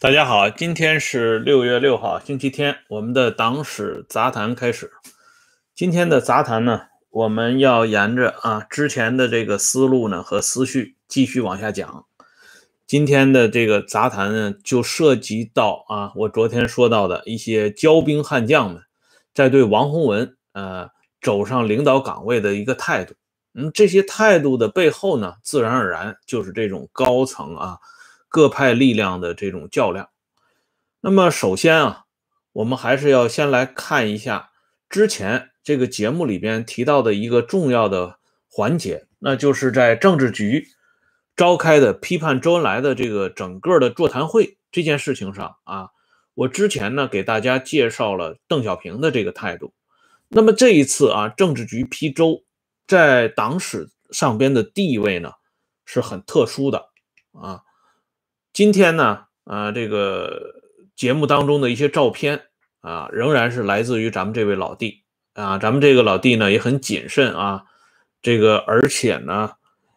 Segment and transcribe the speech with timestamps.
[0.00, 4.90] 大家好，今天是六月六号，星期天，我们的党史杂谈开始。
[5.74, 12.06] 今天的杂谈呢，我们要沿着啊之前的这个思路呢和思绪继续往下讲。
[12.86, 18.82] 今天的这个杂谈呢，就涉及到啊我昨天说到的一些骄兵悍将们
[19.34, 20.88] 在对王洪文呃
[21.20, 23.12] 走上领导岗位的一个态度。
[23.52, 27.76] 嗯，这些态度的背后呢，自然而然就是这种高层啊。
[28.30, 30.08] 各派力量的这种较量。
[31.02, 32.04] 那么，首先啊，
[32.52, 34.50] 我们还是要先来看一下
[34.88, 40.68] 之前这个节目里边提到的一个重要的环节，那就是在政治局
[41.34, 45.88] 召开的批判周恩来的这个整个的座谈会这件事情上啊。
[46.34, 49.74] 我之前呢给大家介绍了邓小平的这个态度。
[50.28, 52.44] 那么这一次啊，政治局批周
[52.86, 55.32] 在党史上边的地位呢
[55.84, 56.90] 是很特殊的
[57.32, 57.62] 啊。
[58.52, 60.60] 今天呢，啊，这个
[60.96, 62.42] 节目当中的一些照片
[62.80, 67.62] 啊，仍然是来自于咱们这位老弟啊，咱们这个老弟呢也很谨慎啊，
[68.20, 69.52] 这个而且呢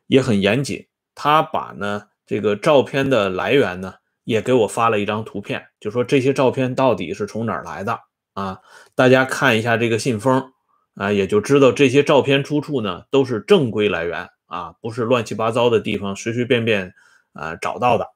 [0.05, 7.99] 也很严谨，他把呢这个照片的来源呢也给我发了一张图片，就说这些照片到底是从哪儿来的
[8.35, 8.59] 啊？
[8.93, 10.53] 大家看一下这个信封
[10.93, 16.93] 啊，也就知道这些照片出处呢都是正规来源啊，不是乱七八糟的地方随随便便
[17.33, 18.07] 啊找到的。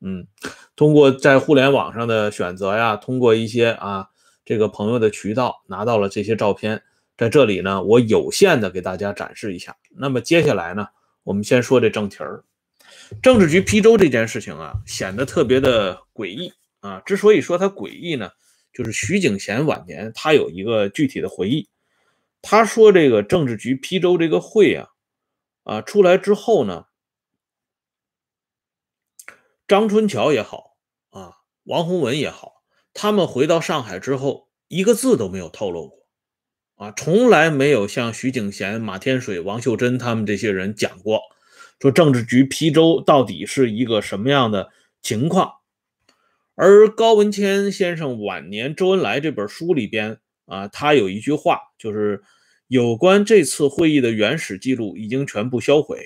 [0.00, 0.28] 嗯，
[0.76, 4.06] 通过在互联网上的选择呀，通过一些啊
[4.44, 6.80] 这个朋友的渠道拿到了这些照片，
[7.16, 9.76] 在这里呢，我有限的给大家展示一下。
[9.96, 10.86] 那么接下来呢，
[11.24, 12.44] 我们先说这正题儿，
[13.20, 17.02] 政治局批周这件事情啊，显得特别的诡异啊。
[17.04, 18.30] 之所以说它诡异呢，
[18.72, 21.68] 就是徐景贤晚年他有一个具体的回忆，
[22.40, 24.86] 他说这个政治局批周这个会啊
[25.64, 26.84] 啊出来之后呢。
[29.68, 30.78] 张春桥也好
[31.10, 31.32] 啊，
[31.64, 32.62] 王洪文也好，
[32.94, 36.06] 他们回到上海之后，一个字都没有透露过，
[36.76, 41.20] 啊，从来没有向徐景贤、马天水、王秀珍他们这些人讲过，
[41.78, 44.70] 说政治局批周到底是一个什么样的
[45.02, 45.52] 情况。
[46.54, 52.22] 而高文谦先生晚年周恩来这本书里边啊，他有一句话，就是
[52.68, 55.98] 有关这次会议的原始记录已经全部销毁。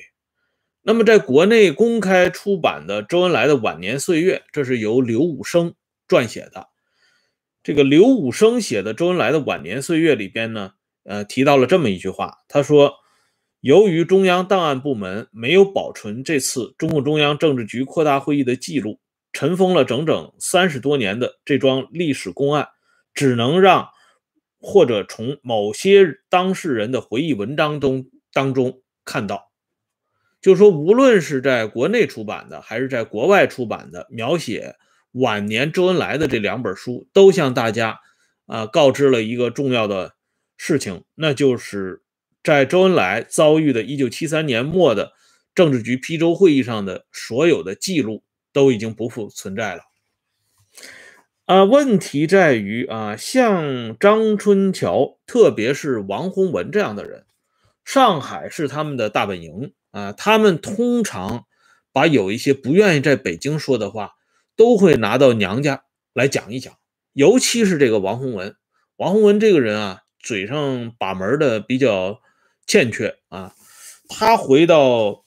[0.84, 5.75] 那么，在国内公开出版的周恩来的晚年岁月，这是由刘武生
[6.09, 6.70] 撰写的。
[7.62, 10.72] 这个刘武生写的周恩来的晚年岁月里边呢，
[11.04, 12.94] 呃，提到了这么一句话，他说
[13.62, 18.99] ：“由于中央档案部门没有保存这次中共中央政治局扩大会议的记录，
[19.32, 22.66] 尘封了整整三十多年的这桩历史公案，
[23.14, 23.88] 只能让
[24.59, 29.50] 或者从某些当事人的回忆文章中当中看到。”
[30.42, 34.75] 就说，无论是在国内出版的，还是在国外出版的，描写
[35.12, 38.00] 晚年周恩来的这两本书，都向大家
[38.47, 40.14] 啊告知了一个重要的
[40.56, 42.02] 事情，那就是
[42.42, 45.12] 在周恩来遭遇的1973年末的
[45.54, 49.82] 政治局批周会议上的所有的记录都已经不复存在了。
[51.44, 57.26] 啊，问题在于啊，像张春桥，特别是王洪文这样的人，
[57.84, 59.72] 上海是他们的大本营。
[59.92, 61.47] 啊，他们通常
[61.92, 64.14] 把有一些不愿意在北京说的话，
[64.56, 66.75] 都会拿到娘家来讲一讲。
[67.12, 68.56] 尤其是这个王洪文，
[68.97, 72.20] 王洪文这个人啊，嘴上把门的比较
[72.66, 73.54] 欠缺啊。
[74.08, 75.25] 他回到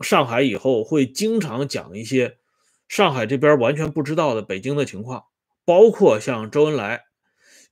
[0.00, 2.36] 上海以后，会经常讲一些
[2.88, 5.24] 上海这边完全不知道的北京的情况，
[5.64, 7.02] 包括像周恩来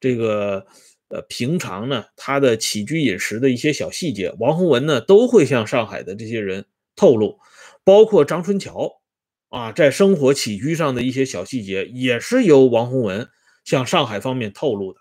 [0.00, 0.66] 这个。
[1.10, 7.40] 呃，平常呢，他的起居饮食的一些小细节，王洪文呢都会向上海的这些人透露，
[7.82, 9.00] 包括张春桥
[9.48, 13.28] 啊，在生活起居上的一些小细节，也是由王洪文
[13.64, 15.00] 向上海方面透露的。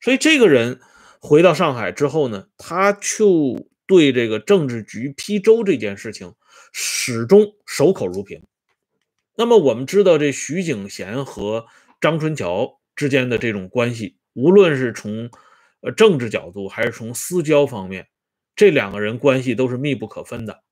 [0.00, 0.78] 所以这个人
[1.20, 6.34] 回到上海之后呢，他就对这个政治局批周这件事情
[6.72, 8.40] 始终守口如瓶。
[9.34, 11.66] 那么我们知道，这徐景贤和
[12.00, 14.19] 张春桥之间的这种关系。
[14.32, 15.30] 无论是从
[15.80, 18.08] 呃政治角度，还是从私交方面，
[18.54, 20.62] 这两个人关系都是密不可分的。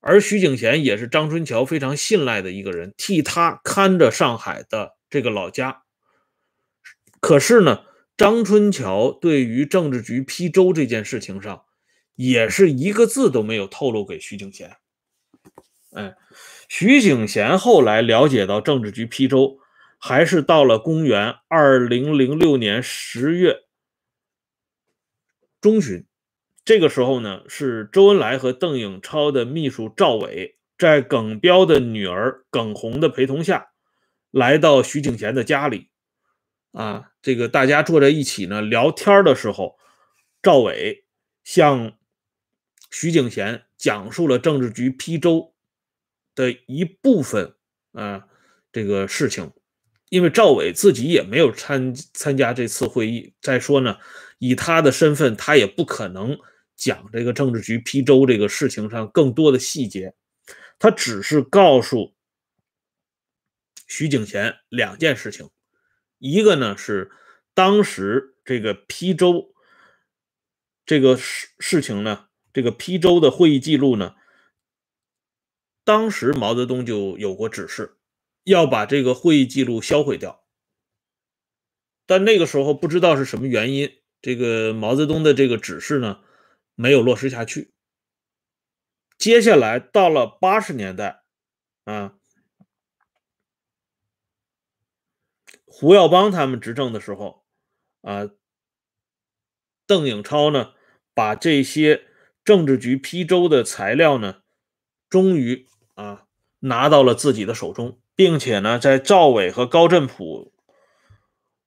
[0.00, 5.82] 而徐景贤也是张春桥非常信赖的一个人，替他看着上海的这个老家。
[7.20, 7.84] 可是呢，
[8.16, 11.64] 张春桥对于政治局批周这件事情上，
[12.16, 14.76] 也是一个字都没有透露给徐景贤。
[15.92, 16.14] 哎，
[16.68, 19.58] 徐景贤后来了解到政治局批周。
[20.06, 23.60] 还是到了公元二零零六年十月
[25.62, 26.04] 中旬，
[26.62, 33.68] 这个时候呢，是周恩来和邓颖超的秘书赵伟在耿彪的女儿耿红的陪同下，
[34.30, 35.88] 来到徐景贤的家里。
[36.72, 39.78] 啊，这个大家坐在一起呢聊天的时候，
[40.42, 41.06] 赵伟
[41.42, 41.96] 向
[42.90, 45.54] 徐景贤讲述了政治局批州
[46.34, 47.54] 的一部分
[47.92, 48.26] 啊
[48.70, 49.50] 这个事情。
[50.14, 53.98] 因为赵伟自己也没有参参加这次会议，再说呢，
[54.38, 56.38] 以他的身份，他也不可能
[56.76, 60.14] 讲这个政治局批州这个事情上更多的细节，
[60.78, 62.14] 他只是告诉
[63.88, 65.50] 徐景贤两件事情，
[66.20, 67.10] 一个呢是
[67.52, 69.52] 当时这个批州
[70.86, 74.14] 这个事事情呢，这个批州的会议记录呢，
[75.82, 77.96] 当时毛泽东就有过指示。
[78.44, 80.44] 要把这个会议记录销毁掉，
[82.06, 86.22] 但那个时候不知道是什么原因，这个毛泽东的这个指示呢
[86.74, 87.72] 没有落实下去。
[89.16, 91.22] 接下来到了八十年代，
[91.84, 92.18] 啊，
[95.64, 97.46] 胡耀邦他们执政的时候，
[98.02, 98.28] 啊，
[99.86, 100.74] 邓颖超呢
[101.14, 102.06] 把这些
[102.44, 104.42] 政治局批周的材料呢，
[105.08, 106.26] 终于啊
[106.58, 108.02] 拿到了自己的手中。
[108.16, 110.52] 并且呢，在赵伟和高振普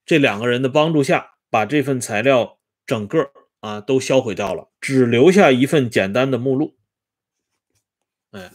[0.06, 3.30] 这两个人的帮助下，把这份材料整个
[3.60, 6.78] 啊都销毁掉了，只留下一份简单的目录。
[8.30, 8.52] 哎，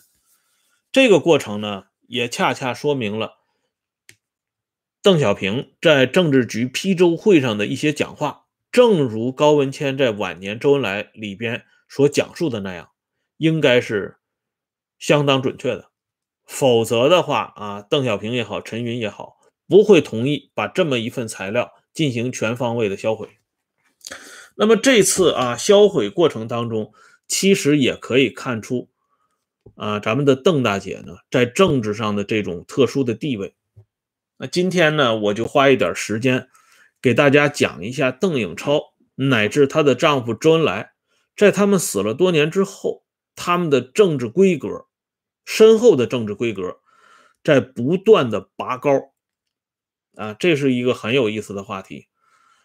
[0.91, 3.37] 这个过程呢，也恰恰说明了
[5.01, 12.89] 邓小平在政治局批州会上的一些讲话，正如高文谦在晚年周恩来里边所讲述的那样，
[13.37, 14.17] 应该是
[14.97, 15.92] 相当准确的。
[16.53, 23.27] 否则的话啊，邓小平也好，陈云也好，不会同意把这么一份材料进行全方位的销毁。
[24.55, 26.93] 那么这次啊，销毁过程当中，
[27.27, 28.87] 其实也可以看出
[29.73, 33.55] 啊，咱们的邓大姐呢，在政治上的这种特殊的地位。
[34.37, 36.49] 那今天呢，我就花一点时间
[37.01, 40.91] 给大家讲一下邓颖超乃至她的丈夫周恩来，
[41.35, 43.05] 在他们死了多年之后，
[43.35, 44.85] 他们的政治规格。
[45.45, 46.79] 深厚的政治规格
[47.43, 49.11] 在不断的拔高，
[50.15, 52.07] 啊，这是一个很有意思的话题。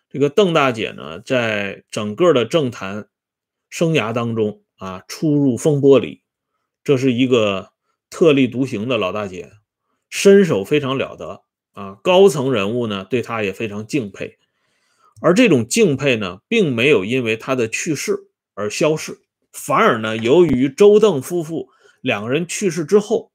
[0.08, 3.08] 这个邓大姐呢，在整个的政坛
[3.68, 6.22] 生涯当中啊，出入风波里，
[6.84, 7.72] 这是一个
[8.08, 9.50] 特立独行的老大姐，
[10.08, 11.42] 身手非常了得
[11.72, 11.98] 啊。
[12.02, 14.38] 高层人物呢，对她也非常敬佩，
[15.20, 19.18] 而这种敬佩呢，并没有因为她的去世而消逝，
[19.52, 21.70] 反而呢，由于周邓夫妇。
[22.00, 23.32] 两个人去世之后，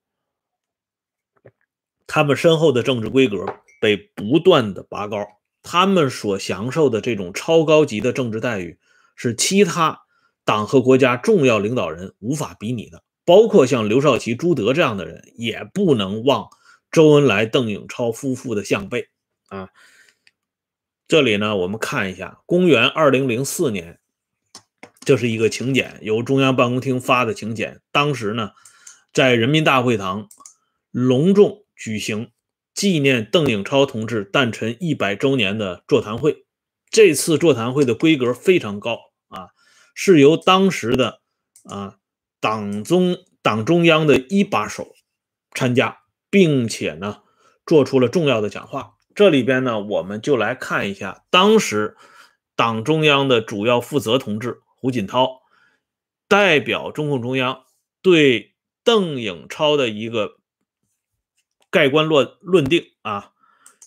[2.08, 3.46] 他们身后的政治规格
[3.82, 5.26] 被不断的拔高，
[5.62, 8.78] 他们所享受的这种超高级的政治待遇，
[9.16, 10.02] 是其他
[10.46, 13.04] 党和国家重要领导人无法比拟的。
[13.26, 16.50] 包括像刘少奇、朱德这样的人，也不能忘
[16.92, 19.08] 周恩来、邓颖超夫妇的项背
[19.48, 19.70] 啊。
[21.08, 24.00] 这里呢，我们看一下，公元二零零四年。
[25.06, 27.82] 这是一个请柬，由中央办公厅发的请柬。
[27.92, 28.52] 当时呢，
[29.12, 30.30] 在人民大会堂
[30.92, 32.32] 隆重举行
[32.74, 36.46] 纪念邓颖超同志诞辰一百周年的座谈会。
[36.90, 39.50] 这次座谈会的规格非常高啊，
[39.94, 41.20] 是由当时的
[41.64, 41.98] 啊
[42.40, 44.94] 党中党中央的一把手
[45.54, 47.22] 参加，并且呢
[47.66, 48.94] 做出了重要的讲话。
[49.14, 51.98] 这里边呢，我们就来看一下当时
[52.56, 54.63] 党中央的主要负责同志。
[54.84, 55.44] 胡锦涛
[56.28, 57.64] 代表中共中央
[58.02, 60.40] 对邓颖超的一个
[61.70, 63.32] 盖棺论论定啊，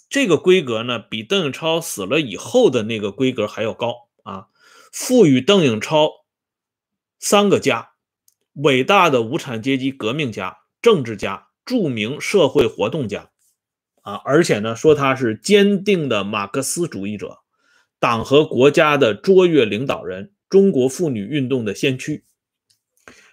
[0.09, 4.47] 这个规格呢比邓颖超死了以后的那个规格还要高啊，
[4.91, 6.25] 赋予邓颖超
[7.19, 7.91] 三个家：
[8.55, 13.29] 伟大的无产阶级革命家、政治家、著名社会活动家
[14.01, 17.41] 啊，而且呢说他是坚定的马克思主义者，
[18.01, 20.33] 党和国家的卓越领导人。
[20.49, 22.25] 中国妇女运动的先驱，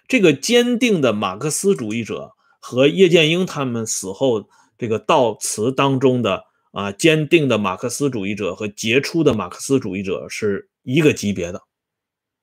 [0.08, 11.62] 这个坚定的马克思主义者和叶剑英他们死后这个悼词当中的啊坚定的马克思主义者和杰出的马克思主义者是一个级别的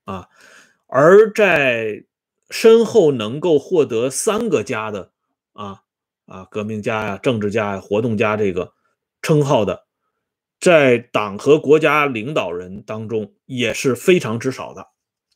[0.06, 0.28] 啊，
[0.88, 2.06] 而在
[2.50, 5.12] 身后能够获得三个家的
[5.54, 5.84] 啊
[6.26, 8.74] 啊革命家呀、政治家呀、活动家这个
[9.22, 9.86] 称号的。
[10.62, 14.90] 在党和国家领导人当中也是非常之少的，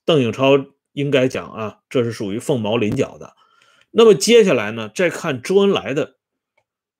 [0.05, 0.51] 邓颖超
[0.94, 3.36] 应该讲啊，这是属于凤毛麟角的。
[3.89, 6.17] 那么接下来呢，再看周恩来的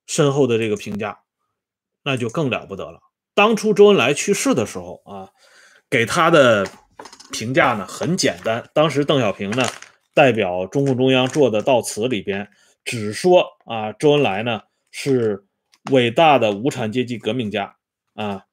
[0.08, 1.20] 身后的这个评价，
[2.04, 3.00] 那就更了不得了。
[3.36, 5.30] 当初周恩来去世的时候啊，
[5.90, 6.68] 给他的
[7.32, 8.68] 评价呢很简单。
[8.74, 9.64] 当时邓小平呢
[10.16, 12.50] 代表中共中央做的悼词里边，
[12.84, 15.46] 只说啊，周恩来呢是
[15.92, 17.76] 伟大的无产阶级革命家
[18.16, 18.46] 啊，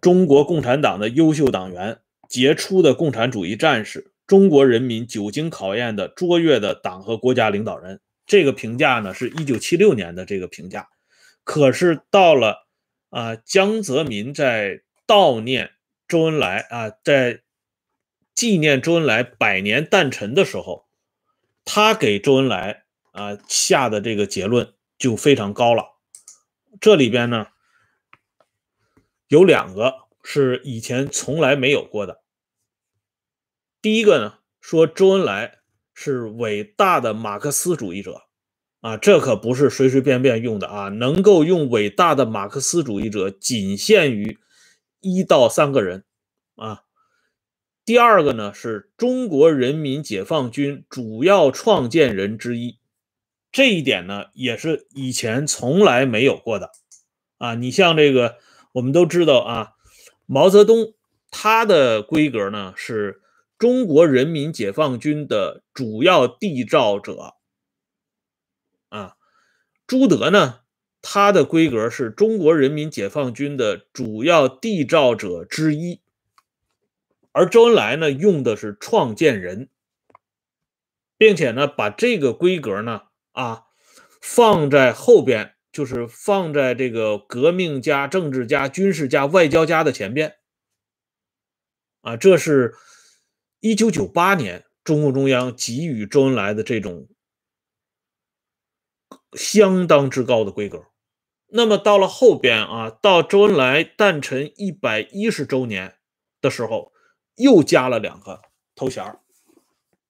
[0.00, 8.00] 中国共产党的优秀党员，杰出的共产主义战士，中国人民久经考验的卓越的党和国家领导人。
[8.26, 10.88] 这个评价呢，是一九七六年的这个评价。
[11.44, 12.66] 可是到了
[13.10, 15.72] 啊，江泽民在悼念
[16.08, 17.42] 周恩来啊，在
[18.34, 20.86] 纪念周恩来百年诞辰的时候，
[21.64, 25.91] 他给周恩来啊下的这个结论就非常高了。
[26.80, 27.46] 这里边呢
[29.28, 32.22] 有两个是以前从来没有过的。
[33.80, 35.58] 第一个呢，说周恩来
[35.94, 38.22] 是伟大的马克思主义者。
[38.80, 40.88] 啊，这可不是随随便便用的啊！
[40.88, 44.40] 能够用伟大的马克思主义者，仅限于
[44.98, 46.04] 一到三个人
[46.56, 46.82] 啊。
[47.84, 52.80] 第二个呢，是中国人民解放军主要创建人之一，
[53.52, 56.72] 这一点呢，也是以前从来没有过的
[57.38, 57.54] 啊。
[57.54, 58.38] 你像这个，
[58.72, 59.72] 我们都知道啊，
[60.26, 60.94] 毛泽东
[61.30, 63.20] 他的规格呢是
[63.58, 67.34] 中国人民解放军的主要缔造者。
[68.88, 69.16] 啊，
[69.86, 70.60] 朱德呢？
[71.04, 76.00] 他的规格是中国人民解放军的主要缔造者之一，
[77.32, 79.68] 而周恩来呢，用的是创建人，
[81.18, 83.64] 并且呢，把这个规格呢，啊，
[84.20, 90.36] 放在后边，就是放在这个革命家、政治家、军事家、外交家的前边。
[92.00, 92.74] 啊，这是
[93.60, 97.08] 一九九八年中共中央给予周恩来的这种。
[99.34, 100.88] 相当之高的规格，
[101.48, 105.96] 那么到了后边啊，到周恩来诞辰一百一十周年
[106.42, 106.92] 的时候，
[107.36, 108.42] 又加了两个
[108.74, 109.18] 头衔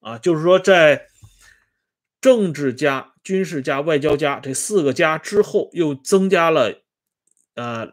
[0.00, 1.06] 啊，就是说在
[2.22, 6.80] 政治家、军事家、外交家这四个家之后，又增加了
[7.56, 7.92] 呃，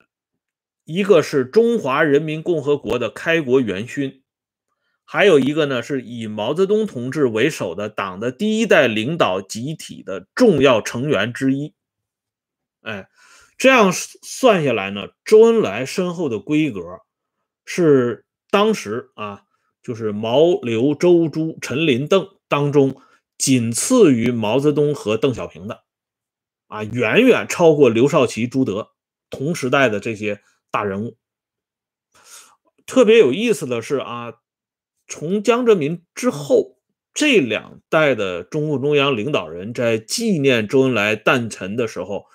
[0.85, 4.21] 一个是中华人民共和国的开国元勋。
[5.03, 11.73] 还有一个呢，是以毛泽东同志为首的党的第一代领导集体的重要成员之一。
[12.81, 13.09] 哎，
[13.57, 16.81] 这样算下来呢，周恩来身后的规格
[17.65, 19.41] 是当时啊，
[19.81, 23.01] 就是毛、刘、周、朱、陈、林、邓当中
[23.39, 25.85] 仅次于毛泽东和邓小平的，
[26.67, 28.89] 啊，远远超过刘少奇、朱德
[29.31, 31.17] 同时代的这些大人物。
[32.85, 34.33] 特别有意思的是啊。
[35.11, 36.77] 从江泽民之后，
[37.15, 42.25] 这两代的中共中央领导人在纪念周恩来诞辰的时候，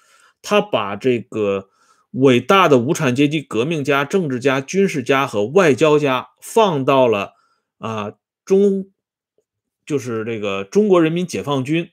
[0.42, 1.68] 他把这个
[2.10, 7.34] 伟大的无产阶级革命家、政治家、军事家和外交家放到了
[7.78, 8.90] 啊中，
[9.86, 11.90] 就是这个中国人民解放军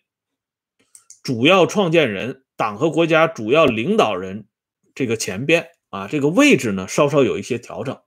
[1.23, 4.47] 主要创建人、党和国家主要领导人
[4.95, 7.99] 这个前边啊，这个位置呢稍稍有一些调整，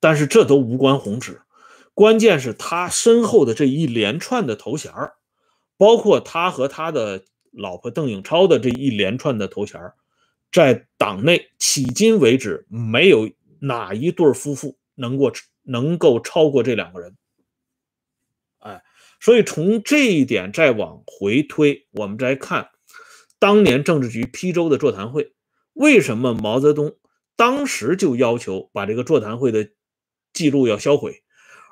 [0.00, 1.42] 但是这都无关宏旨。
[1.94, 4.92] 关键是他身后的这一连串的头衔
[5.76, 9.80] 包括他和他的老婆邓颖超的这一连串的头衔
[10.52, 15.32] 在党内迄今为止没有哪一对夫妇能够
[15.64, 17.16] 能够超过这两个人。
[19.20, 22.68] 所以从这一点再往回推，我们再看
[23.38, 25.32] 当年政治局批州的座谈会，
[25.72, 26.96] 为什么毛泽东
[27.36, 29.70] 当时就要求把这个座谈会的
[30.32, 31.22] 记录要销毁？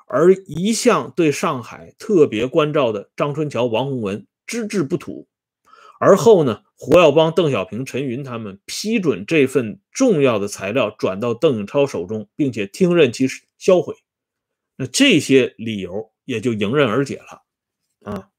[0.09, 5.27] 而一向对上海特别关照的张春桥、王洪文只字不吐，
[5.99, 13.27] 而后呢，胡耀邦、邓小平、陈云他们批准这份重要的材料转到邓颖超手中，并且听任其
[13.57, 13.95] 销毁，
[14.77, 17.43] 那这些理由也就迎刃而解了
[18.03, 18.29] 啊。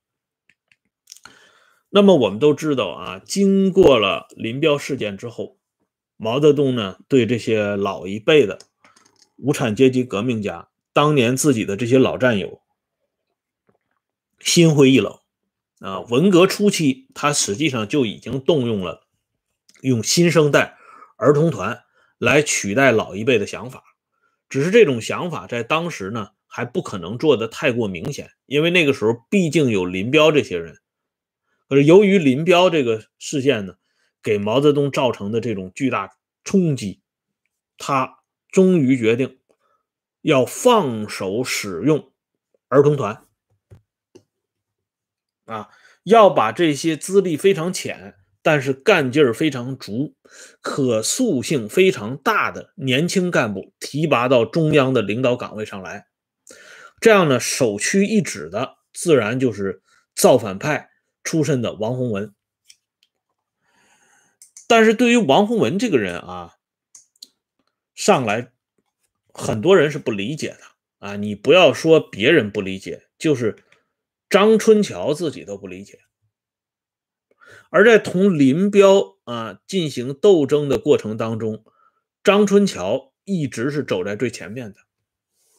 [1.89, 5.59] 那么我们都知道啊，经过了林彪事件之后，
[6.19, 8.59] 毛泽东呢对这些老一辈的
[9.37, 10.69] 无产阶级革命家。
[10.93, 12.61] 当年自己的这些老战友
[14.41, 15.21] 心灰意冷
[15.79, 16.01] 啊！
[16.01, 19.07] 文革初期，他实际上就已经动用了
[19.81, 20.77] 用新生代
[21.17, 21.85] 儿童团
[22.19, 23.85] 来取代老一辈的想法，
[24.49, 30.79] 只是这种想法在当时呢还不可能做的太过明显，因为那个时候毕竟有林彪这些人。
[31.69, 33.75] 可是由于林彪这个事件呢，
[34.23, 36.11] 给毛泽东造成的这种巨大
[36.43, 37.01] 冲击，
[37.77, 38.19] 他
[38.51, 39.39] 终于决定。
[40.21, 42.11] 要放手使用
[42.67, 43.23] 儿童团
[45.47, 45.69] 啊！
[46.03, 50.17] 要把这些资历非常浅，但是干劲儿非常足、
[50.61, 56.08] 可塑性非常大的年轻干部提拔到中央的领导岗位上来。
[57.01, 59.83] 这样呢，首屈一指的自然就是
[60.15, 60.91] 造反派
[61.23, 62.35] 出身的王洪文。
[64.67, 66.57] 但是对于王洪文这个人啊，
[67.95, 68.53] 上来
[69.33, 70.61] 很多人是不理解的
[70.99, 71.17] 啊。
[71.17, 73.65] 你不要说别人不理解，就是
[74.29, 76.01] 张春桥自己都不理解。
[77.71, 81.65] 而在同林彪啊进行斗争的过程当中，
[82.23, 84.81] 张春桥一直是走在最前面的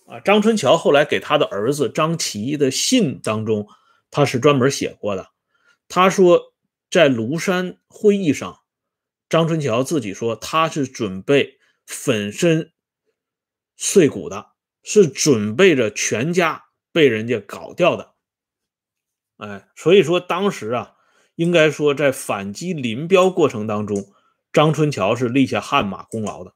[0.10, 0.20] 啊。
[0.20, 3.68] 张春桥后来给他的儿子张琪的信当中，
[4.12, 5.30] 他是专门写过的。
[5.88, 6.54] 他说，
[6.90, 8.60] 在庐山会议上。
[9.30, 12.72] 张春桥自己说，他是准备粉身
[13.78, 18.16] 碎骨的，是准备着全家被人家搞掉的。
[19.38, 20.96] 哎，所以说当时啊，
[21.36, 24.12] 应该说在反击林彪过程当中，
[24.52, 26.56] 张春桥是立下汗马功劳的。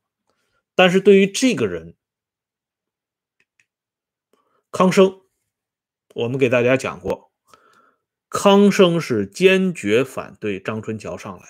[0.73, 1.95] 但是对于这个人，
[4.73, 5.21] 康生，
[6.15, 7.31] 我们给大家讲过，
[8.27, 11.43] 康生是坚决反对张春桥上来。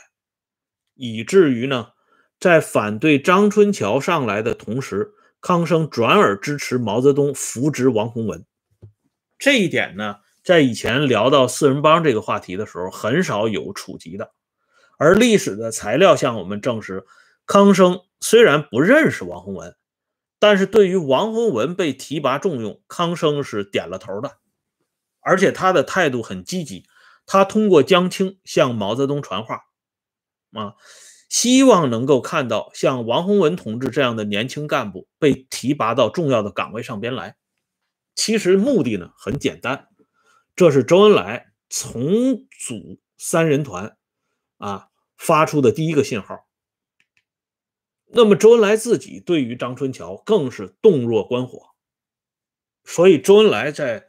[0.94, 1.92] 以至于呢，
[2.38, 8.46] 在反对张春桥上来的同时，康生转而支持毛泽东扶植王洪文。
[9.40, 14.34] 这一点呢，在以前聊到四人帮这个话题的时候，很少有触及的。
[14.98, 17.06] 而历史的材料向我们证实，
[17.46, 19.74] 康生虽然不认识王洪文，
[20.44, 24.40] 但是对于王洪文被提拔重用，康生是点了头的，
[25.22, 26.86] 而且他的态度很积极。
[27.26, 29.62] 他通过江青向毛泽东传话。
[30.52, 30.76] 啊，
[31.30, 37.38] 希望能够看到像王洪文同志这样的年轻干部被提拔到重要的岗位上边来。
[38.14, 39.88] 其实目的呢很简单，
[40.58, 43.96] 这是周恩来重组三人团
[44.58, 46.46] 啊发出的第一个信号。
[48.16, 51.70] 那么周恩来自己对于张春桥更是洞若观火，
[52.84, 54.08] 所以周恩来在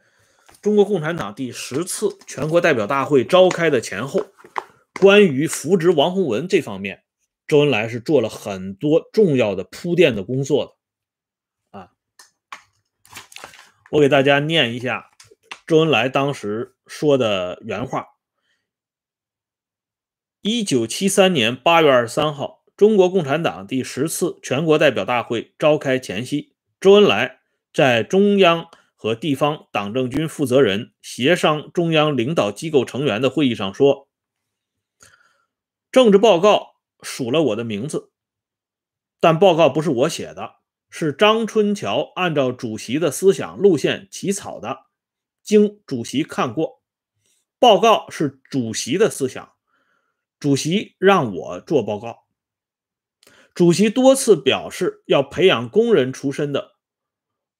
[0.61, 4.27] 中国共产党第十次全国代表大会召开的前后。
[4.99, 7.03] 关于扶植王洪文这方面，
[7.47, 10.65] 周恩来是做了很多重要的铺垫的工作
[11.71, 11.79] 的。
[11.79, 11.91] 啊，
[13.91, 15.09] 我给大家念一下
[15.67, 18.07] 周恩来当时说的原话：
[20.41, 27.39] 一九七三年八月二十三号，中国共产党第十次全国代表大会召开前夕，周恩来
[27.73, 34.09] 在中央和地方党政军负责人协商中央领导机构成员的会议上说。
[35.89, 38.11] 政治报告署了我的名字，
[39.21, 40.55] 但报告不是我写的，
[40.89, 44.87] 是张春桥按照主席的思想路线起草的，
[45.41, 46.81] 经主席看过，
[47.57, 49.53] 报告是主席的思想，
[50.37, 52.24] 主席让我做报告。
[53.55, 56.73] 主席多次表示要培养工人出身的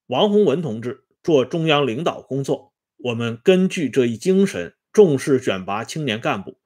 [0.07, 6.57] 王洪文同志做中央领导工作，我们根据这一精神，重视选拔青年干部。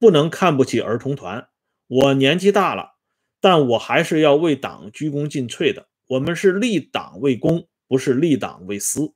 [0.00, 1.46] 不能看不起儿童团。
[1.86, 2.94] 我年纪大了，
[3.40, 5.86] 但我还是要为党鞠躬尽瘁的。
[6.08, 9.14] 我们是立党为公，不是立党为私。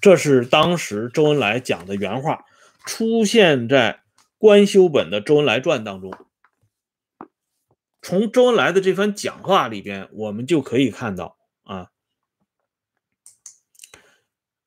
[0.00, 2.46] 这是当时周恩来讲的原话，
[2.86, 4.04] 出现在
[4.38, 6.10] 官修本的《周恩来传》当中。
[8.06, 11.90] 从周恩来的这番讲话里边，我们就可以看到啊，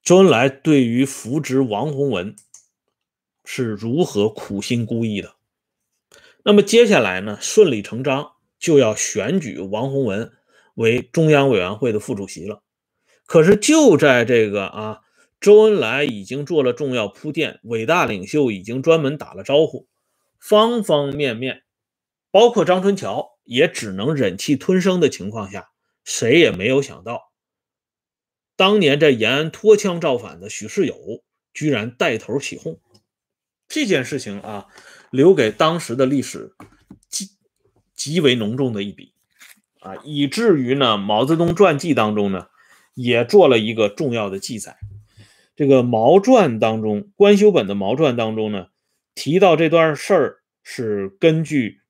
[0.04, 2.36] 周恩来对于扶植王洪文。
[3.46, 5.36] 是如何苦心孤诣的？
[6.44, 7.38] 那么接下来呢？
[7.40, 10.34] 顺理成章就要选举王洪文
[10.74, 12.62] 为中央委员会的副主席了。
[13.26, 15.00] 可是就在这个啊，
[15.40, 19.88] 周恩来已经做了重要铺垫，伟大领袖已经专门打了招呼，
[20.38, 21.64] 方方面面，
[22.32, 25.70] 包括张春桥也只能忍气吞声的情况下，
[26.04, 27.32] 谁也没有想到，
[28.56, 30.96] 当年在延安脱枪造反的许世友
[31.54, 32.80] 居然带头起哄。
[33.68, 34.68] 这件事情啊，
[35.12, 36.56] 留给当时的历史
[37.08, 37.30] 极
[37.94, 39.14] 极为浓重的一笔
[39.80, 42.48] 啊，以至于呢，毛泽东传记当中呢，
[42.96, 44.78] 也做了一个重要的记载。
[45.56, 48.68] 这个毛传当中，官修本的毛传当中呢，
[49.14, 51.82] 提到这段事儿是根据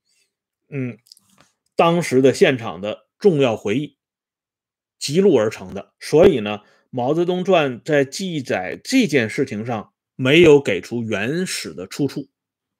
[0.70, 0.98] 嗯
[1.76, 3.98] 当时的现场的重要回忆
[4.98, 9.92] 记录而成的，所以呢，毛泽东传在记载这件事情上。
[10.22, 12.28] 没有给出原始的出处，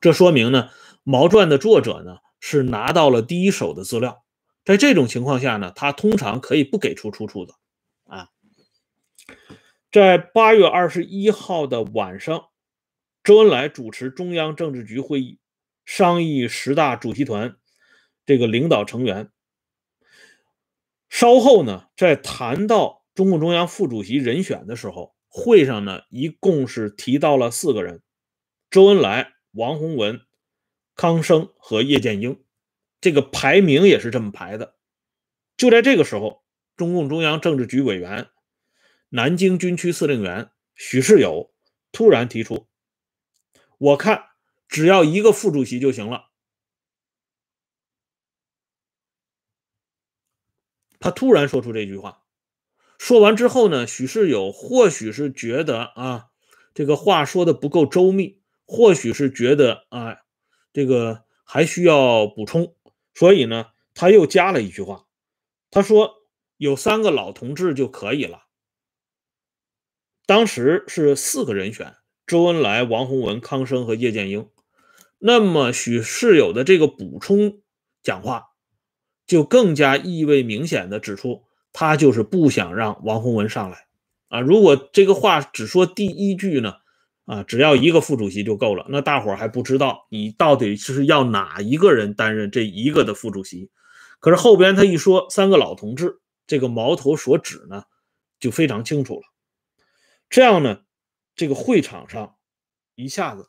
[0.02, 0.72] 这说明呢，
[1.06, 4.26] 毛传的作者呢是拿到了第一手的资料。
[4.66, 7.54] 在这种情况下呢，他通常可以不给出出处的。
[8.04, 8.28] 啊，
[9.90, 12.50] 在八月二十一号的晚上，
[13.24, 15.40] 周恩来主持中央政治局会议，
[15.86, 17.56] 商议十大主席团
[18.30, 19.32] 这个领导成员。
[21.10, 23.00] 稍后呢，在谈到。
[23.16, 28.02] 中共中央副主席人选的时候，会上呢一共是提到了四个人：
[28.70, 30.22] 周恩来、王洪文、
[30.96, 32.42] 康生和叶剑英。
[33.02, 34.76] 这个排名也是这么排的。
[35.58, 36.44] 就在这个时候，
[36.78, 38.30] 中共中央政治局委员、
[39.10, 41.52] 南京军区司令员许世友
[41.92, 42.68] 突然提出
[43.80, 44.28] ：“我看
[44.70, 46.28] 只要一个副主席就行了。”
[51.00, 52.24] 他突然说出这句话。
[52.98, 56.28] 说完之后呢，许世友或许是觉得啊，
[56.74, 60.18] 这个话说的不够周密，或许是觉得啊，
[60.74, 62.76] 这个还需要补充，
[63.14, 65.06] 所以呢，他又加了一句话，
[65.72, 66.16] 他说
[66.58, 68.44] 有三个老同志就可以了。
[70.26, 71.96] 当时是四个人选：
[72.28, 74.50] 周恩来、王洪文、康生和叶剑英。
[75.18, 77.62] 那么许世友的这个补充
[78.04, 78.49] 讲话，
[79.30, 81.46] 就更加意味明显的指出。
[81.72, 83.86] 他就是不想让王洪文上来
[84.30, 84.40] 啊！
[84.40, 86.78] 如果这个话只说第一句呢，
[87.26, 93.70] 啊，只要一个副主席就够了，那大伙儿还不知道你到底是要哪一个人担任这一个的副主席。
[94.20, 97.84] 可是后边他一说三个老同志，这个矛头所指呢，
[98.40, 99.22] 就非常清楚了。
[100.28, 100.82] 这样呢，
[101.36, 102.36] 这个会场上
[102.96, 103.48] 一下子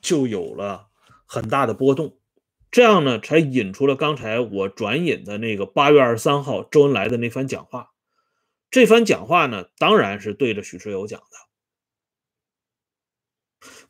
[0.00, 0.88] 就有了
[1.26, 2.16] 很大的波动。
[2.70, 7.92] 这样呢，才引出了刚才我转引的那个八月二十三号周恩来的那番讲话。
[8.70, 11.26] 这番讲话呢，当然是对着许世友讲的。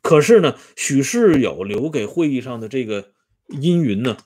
[0.01, 3.11] 可是呢，许世友留给会议上的这个
[3.47, 4.17] 阴云呢，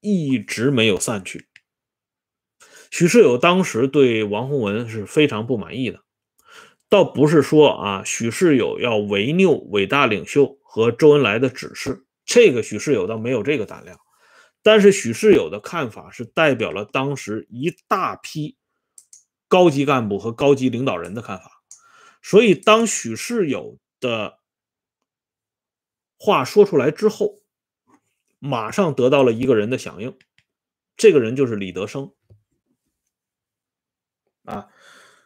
[0.00, 1.46] 一直没有散去。
[2.90, 6.02] 许世友当时对王洪文是非常不满意的，
[6.88, 12.06] 倒不是说啊，许世友要违拗伟大领袖和周恩来的指示。
[12.28, 13.98] 这个许世友倒没有这个胆量，
[14.62, 18.58] 但是许世友的看法是代表了当时一大批
[19.48, 21.62] 高级干部和高级领导人的看法，
[22.20, 24.40] 所以当许世友的
[26.18, 27.40] 话说出来之后，
[28.38, 30.14] 马上得到了一个人的响应，
[30.98, 32.12] 这个人就是李德生。
[34.44, 34.68] 啊，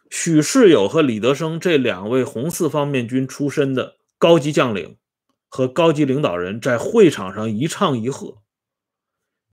[0.09, 4.97] 许世友和李德生这两位红四方面军出身的高级将领。
[5.55, 8.41] 和高级领导人在会场上一唱一和，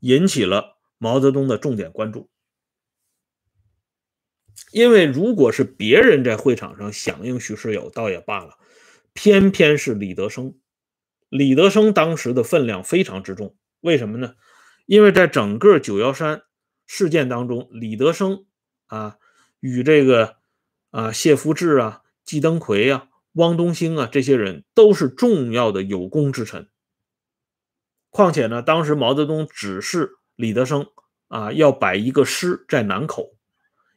[0.01, 2.31] 引起了毛泽东的重点关注。
[4.73, 8.57] 因为如果是别人在会场上响应许世友，倒也罢了，
[9.13, 10.59] 偏偏是李德生。
[11.29, 14.37] 李德生当时的分量非常之重，为什么呢？
[14.87, 16.45] 因为在整个九幺三
[16.87, 18.47] 事件当中，李德生
[18.87, 19.19] 啊，
[19.61, 20.37] 与这个
[20.93, 23.10] 啊谢福治啊、季登奎啊。
[23.35, 26.69] 汪东兴啊，这些人都是重要的有功之臣。
[28.11, 30.89] 况且呢，当时毛泽东指示李德生
[31.29, 33.37] 啊，要摆一个师在南口，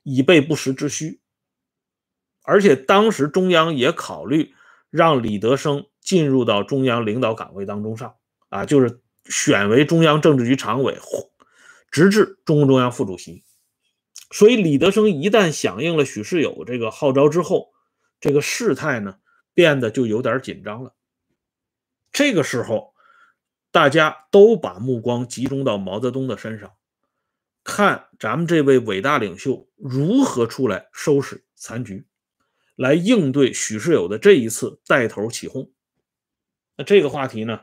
[0.03, 1.19] 以备不时之需。
[2.43, 4.53] 而且当时中央也考虑
[4.89, 8.15] 让李德生进入到中央领导岗位当中上
[8.49, 10.99] 啊，就是选为中央政治局常委，
[11.89, 13.43] 直至中共中央副主席。
[14.29, 17.71] 所以李德生一旦响应了许世友这个号召之后，
[18.19, 19.17] 这个事态呢？
[19.53, 20.93] 变得就有点紧张了。
[22.11, 22.93] 这个时候，
[23.71, 26.73] 大家都把目光集中到毛泽东的身上，
[27.63, 32.05] 看咱们这位伟大领袖如何出来收拾残局，
[32.75, 35.71] 来应对许世友的这一次带头起哄。
[36.75, 37.61] 那这个话题呢，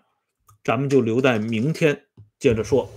[0.64, 2.07] 咱们就留在明天
[2.38, 2.90] 接着说。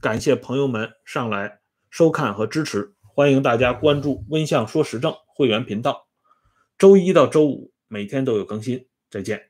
[0.00, 1.60] 感谢朋友们上来
[1.90, 6.08] 收看和支持，欢迎大家关注“温相说时政”会员频道，
[6.78, 7.72] 周一到周五。
[7.92, 9.49] 每天都有更新，再见。